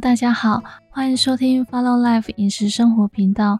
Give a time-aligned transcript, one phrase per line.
[0.00, 3.58] 大家好，欢迎收听 Follow Life 饮食生活频道。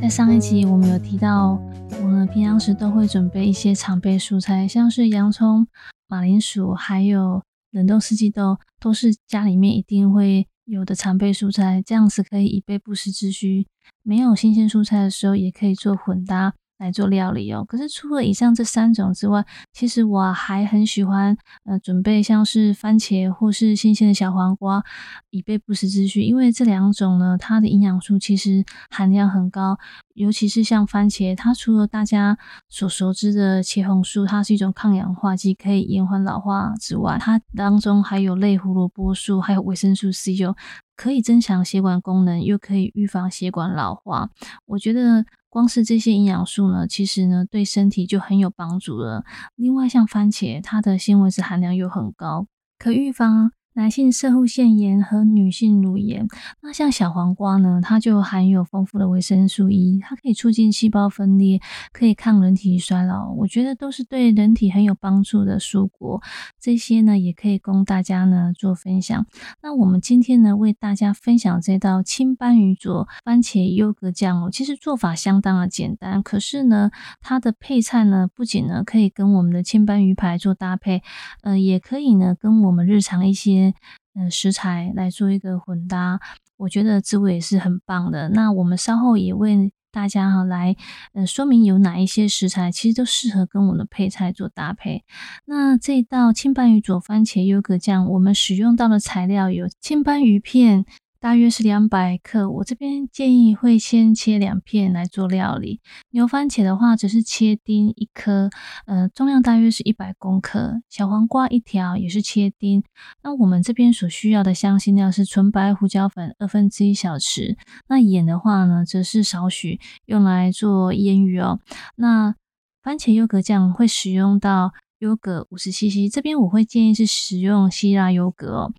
[0.00, 1.60] 在上一集，我们有提到，
[2.02, 5.68] 我们平常时都会准备一些常备蔬菜，像是洋葱、
[6.08, 11.82] 马铃薯，还有冷冻四季豆，都是家里面一定会有的常备蔬菜。
[11.84, 13.66] 这样子可以以备不时之需。
[14.02, 16.54] 没有新鲜蔬菜的时候，也可以做混搭。
[16.78, 17.64] 来做料理哦。
[17.64, 24.82] 可是除了以上这三种之外，其实我还很喜欢呃准备像是番茄或是新鲜的小黄瓜，
[25.30, 26.22] 以备不时之需。
[26.22, 29.78] 因为这两种呢，它的营养素其实含量很高。
[30.14, 32.38] 尤其是像番茄，它除了大家
[32.70, 40.56] 所熟知的茄红素，它是一种抗氧化剂，可以延缓老化之外，它当中还有类胡萝卜素，还有维生素 C 哦，
[40.96, 44.30] 可以增强血管功能，又可以预防血管老化。
[44.64, 45.24] 我觉得。
[45.48, 49.24] 光是这些营养素呢，其实呢对身体就很有帮助了。
[49.54, 52.46] 另外，像番茄，它的纤维质含量又很高，
[52.78, 53.52] 可预防。
[53.76, 56.26] 男性射护腺炎和女性乳炎，
[56.62, 61.60] 那像小黄瓜呢，它就含有丰富的维生素 E，它可以促进细胞分裂，
[61.92, 66.22] 可以抗人体衰老，我觉得都是对人体很有帮助的蔬果。
[66.58, 69.26] 这些呢，也可以供大家呢做分享。
[69.62, 81.02] 那我们今天呢，为大家分享这道青斑鱼佐番茄优格酱哦，其实做法相当的简单，可是呢，它的配菜呢，不仅呢可以跟我们的青斑鱼排做搭配，
[81.42, 83.65] 呃，也可以呢跟我们日常一些。
[84.14, 86.20] 呃，食材来做一个混搭，
[86.56, 88.28] 我觉得滋味也是很棒的。
[88.30, 90.76] 那我们稍后也为大家哈来
[91.14, 95.04] 呃说明有哪一些食材其实都适合跟我们的配菜做搭配。
[95.44, 100.84] 那这道青斑鱼佐番茄优格酱，我们使用到的材料有青斑鱼片。
[101.26, 105.80] 大约是两百克，我这边建议会先切两片来做料理。
[106.10, 108.48] 牛番茄的话，只是切丁一颗，
[108.86, 110.80] 呃，重量大约是一百公克。
[110.88, 112.84] 小黄瓜一条也是切丁。
[113.24, 117.56] 那我们这边所需要的香辛料是纯白胡椒粉二分之一小匙。
[117.88, 121.58] 那盐的话呢，则是少许，用来做腌鱼哦。
[121.96, 122.36] 那
[122.84, 128.72] 番茄优格酱会使用到优格五十 CC，这边我会建议是使用希腊优格哦。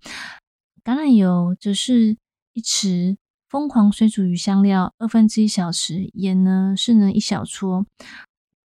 [0.82, 2.16] 橄榄油则是。
[2.58, 3.16] 一匙
[3.48, 7.86] 疯狂水煮鱼香料，二分之一小匙盐呢，是呢一小撮。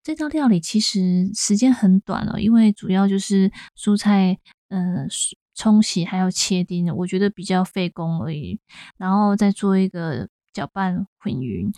[0.01, 4.39] 这道料理其实时间很短哦，因为主要就是蔬菜，
[4.69, 5.05] 呃，
[5.53, 8.59] 冲洗还有切丁，我觉得比较费工而已。
[8.97, 11.71] 然后再做一个搅拌混匀。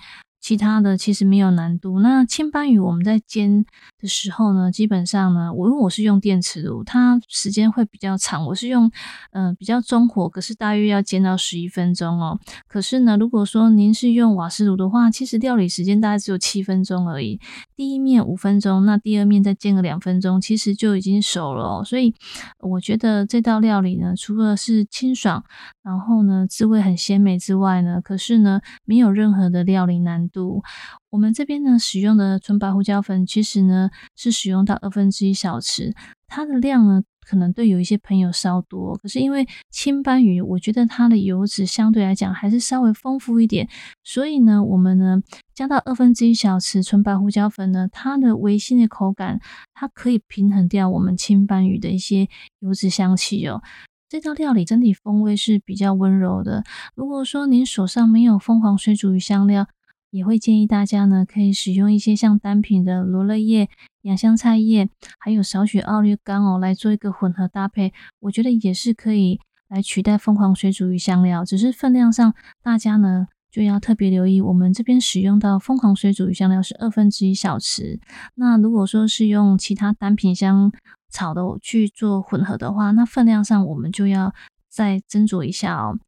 [0.46, 2.00] 其他的其实没有难度。
[2.02, 3.66] 那青斑鱼我们在煎
[4.00, 8.46] 的时候呢，基本上呢，我因为我是用电磁炉，它时间会比较长。
[8.46, 8.92] 我是用
[9.32, 12.40] 嗯比较中火，可是大约要煎到十一分钟哦。
[12.68, 17.40] 可是呢，如果说您是用瓦斯炉的话，其实料理时间大概只有七分钟而已。
[17.76, 21.84] 第一面五分钟，那第二面再煎个两分钟，其实就已经熟了。
[21.84, 22.14] 所以
[22.60, 25.44] 我觉得这道料理呢，除了是清爽，
[25.82, 30.30] 然后呢滋味很鲜美之外呢，可是呢没有任何的料理难。
[30.36, 30.62] 度
[31.10, 35.96] 我们这边呢使用的纯白胡椒粉，其实呢是使用到二分之一小匙，
[36.28, 43.68] 它的量呢可能对有一些朋友稍多，可是因为青斑鱼，我觉得它的油脂相对来讲还是稍微丰富一点，
[44.04, 45.22] 所以呢我们呢
[45.54, 49.40] 加到二分之一小匙纯白胡椒粉呢，它的微腥的口感，
[49.74, 52.28] 它可以平衡掉我们青斑鱼的一些
[52.60, 53.62] 油脂香气哦。
[54.08, 56.64] 这道料理整体风味是比较温柔的。
[56.94, 59.68] 如果说您手上没有凤凰水煮鱼香料，
[60.16, 63.68] 也会建议大家呢，可以使用一些像单品的罗勒叶、
[64.04, 64.88] 洋香菜叶，
[65.20, 67.92] 还有少许奥利干哦，来做一个混合搭配。
[68.22, 72.34] 我觉得也是可以来取代凤凰水煮鱼香料，只是分量上
[72.64, 74.40] 大家呢就要特别留意。
[74.40, 78.00] 我们这边使用到凤凰水煮鱼香料是二分之一小匙，
[78.36, 80.72] 那如果说是用其他单品香
[81.10, 84.34] 草的去做混合的话，那分量上我们就要
[84.70, 86.00] 再斟酌一下哦。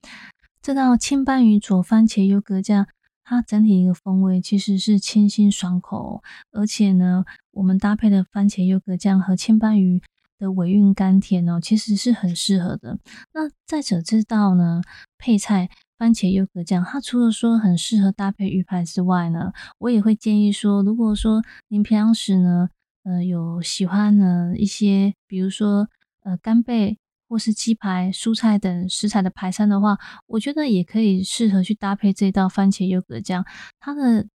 [0.62, 2.88] 这道青斑鱼佐番茄优格酱。
[3.30, 10.02] 它整体一个风味其实是清新爽口，而且呢，我们搭配的番茄优格酱和青斑鱼
[10.40, 12.98] 的尾韵甘甜哦，其实是很适合的。
[13.34, 14.82] 那再者这道呢
[15.18, 22.70] 配菜番茄优格酱，它除了说很适合搭配鱼排之外呢，我也会建议说，如果说您平常时呢，
[23.04, 25.90] 呃，有喜欢呢一些，比如说
[26.24, 26.98] 呃干贝。
[27.28, 29.98] 或是鸡排、蔬菜等食材的排餐的话，
[30.28, 33.46] 我觉得也可以适合去搭配这道番茄优格酱。
[33.80, 34.28] 它的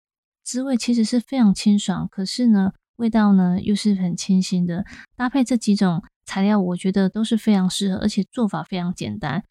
[0.43, 4.85] 滋味其实是非常清爽，可是呢，味道呢又是很清新的。
[5.15, 9.43] 搭配这几种材料我觉得都是非常适合，而且做法非常简单。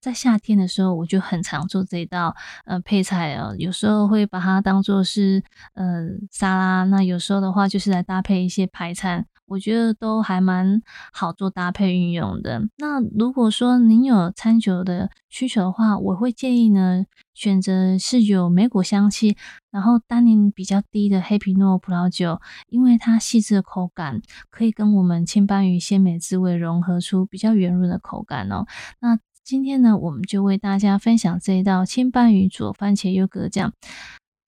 [0.00, 2.34] 在夏天的时候，我就很常做这道
[2.64, 3.54] 呃配菜哦。
[3.56, 10.80] 有时候会把它当做是呃沙拉，那有时候的话就是来搭配一些排餐，我觉得都还蛮
[11.12, 12.62] 好做搭配运用的。
[12.78, 17.04] 那如果说您有餐酒的需求的话，我会建议呢
[17.34, 19.36] 选择是有莓果香气，
[19.70, 22.40] 然后单宁比较低的黑皮诺葡萄酒，
[22.70, 28.64] 因为它细致的口感可以跟我们青斑鱼鲜美滋味融合出比较圆润的口感哦。
[29.00, 33.74] 那今天呢，我们就为大家分享这一道青斑鱼佐番茄优格酱，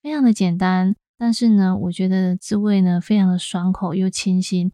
[0.03, 4.71] 非常的简单，但是呢，我觉得滋味呢非常的爽口又清新。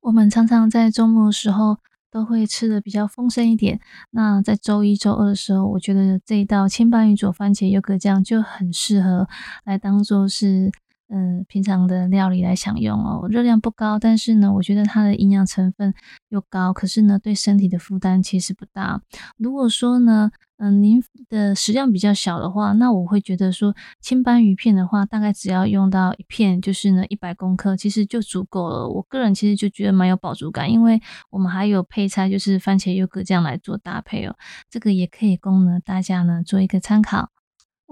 [0.00, 1.78] 我们常常在周末的时候
[2.10, 3.80] 都会吃的比较丰盛一点，
[4.10, 9.28] 那在周一、周二的时候，我觉得这一道青斑鱼佐番茄优格酱就很适合
[9.64, 10.70] 来当做是。
[11.08, 15.94] 嗯，平常的料理来享用哦，热量不高，但是呢，我觉得它的营养成分
[16.30, 19.02] 又高，可是呢，对身体的负担其实不大。
[19.36, 28.88] 如果说呢，嗯，您的食量比较小的话，那我会觉得说，青斑鱼片的话，大概只要用到一片，就是呢一百公克，其实就足够了。
[28.88, 34.36] 我个人其实就觉得蛮有饱足感，因为我们还有配菜，就是番茄优格酱来做搭配哦，
[34.70, 37.33] 这个也可以供呢大家呢做一个参考。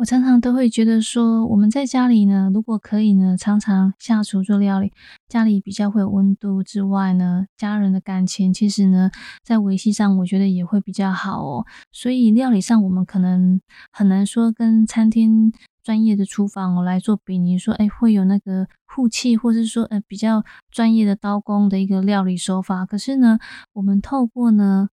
[0.03, 4.93] 我常常都会觉得说，我们在家里呢，如果可以呢，常常下厨做料理，
[5.29, 9.13] 家里比较会有温度之外呢，家人的感情其实呢，
[9.45, 11.65] 在维系上，我觉得也会比较好哦。
[11.93, 13.61] 所以料理上，我们可能
[13.93, 15.53] 很难说跟餐厅
[15.85, 22.85] 专业的厨房来做比拟，说哎会有那个护气，或是说呃比较专业的刀工的一个料理手法。
[22.85, 23.39] 可是呢，
[23.73, 24.89] 我们透过呢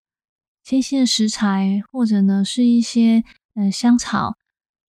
[0.62, 4.36] 新鲜的食材，或者呢是一些呃香草。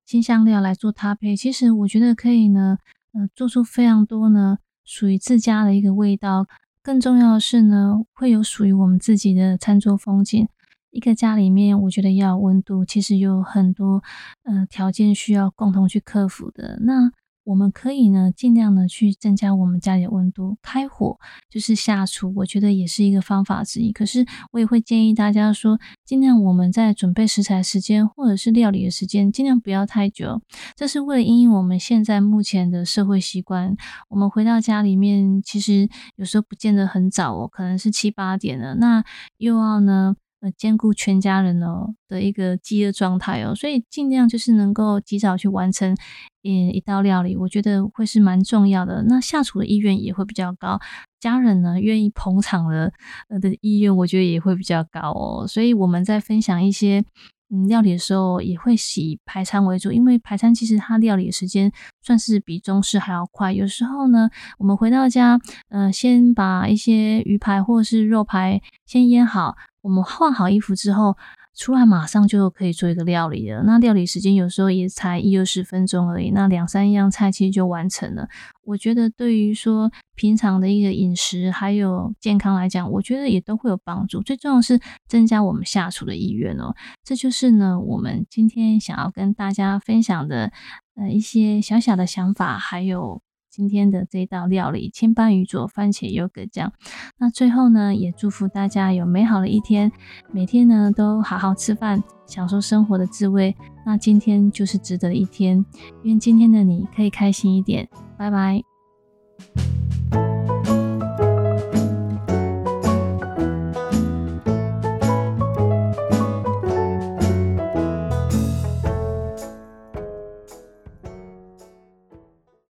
[0.07, 2.77] 新香料来做搭配，其实我觉得可以呢，
[3.11, 6.47] 呃，做出非常多呢属于自家的一个味道。
[6.81, 10.47] 更重要的是呢，会有属于我们自己的餐桌风景。
[10.91, 14.01] 一个家里面，我觉得要有温度，其实有很多
[14.43, 16.79] 呃条件需要共同去克服的。
[16.83, 17.11] 那
[17.47, 21.17] 我们可以呢，尽量的去增加我们家里的温度，开火
[21.49, 23.93] 就是下厨，我觉得也是一个方法之一。
[23.93, 30.41] 可是我也会建议大家说，尽量我们在准备食材时间或者是料理的时间，尽量不要太久。
[30.75, 33.77] 这是为了因应我们现在目前的社会习惯，
[34.09, 39.05] 我们回到家里面，其实有时候不见得很早哦，可能是七八点了，那
[39.37, 40.17] 又要呢。
[40.39, 45.97] 呃，兼顾全家人哦的一个饥饿状态哦，所以尽量就是能够及早去完成
[46.41, 49.03] 一一道料理，我觉得会是蛮重要的。
[49.03, 50.79] 那下厨的意愿也会比较高，
[51.19, 52.91] 家人呢愿意捧场的
[53.29, 55.47] 呃的意愿，我觉得也会比较高哦。
[55.47, 57.03] 所以我们在分享一些。
[57.49, 63.53] 嗯，料理的时候也会以排餐为主，因为排餐其实它料理的时间算是比中式还要快。
[63.53, 65.39] 有时候呢，我们回到家，
[65.69, 71.15] 呃，先把一些鱼排或是肉排先腌好，我们换好衣服之后。
[71.57, 78.29] 出来马上就可以做一个料理了，那料理时间有时候也才一二十分钟而已，那两三样菜其实就完成了。
[78.63, 84.21] 我觉得对于说平常的一个饮食还有健康来讲，我觉得也都会有帮助。
[84.21, 86.75] 最重要是增加我们下厨的意愿哦。
[87.03, 90.51] 这就是呢，我们今天想要跟大家分享的
[90.95, 93.21] 呃一些小小的想法，还有。
[93.57, 96.71] 今天的这道料理千般鱼佐番茄优格酱，
[97.17, 99.91] 那最后呢，也祝福大家有美好的一天，
[100.31, 103.55] 每天呢都好好吃饭，享受生活的滋味。
[103.83, 105.65] 那今天就是值得一天，
[106.03, 107.89] 愿今天的你可以开心一点。
[108.15, 108.66] 拜拜。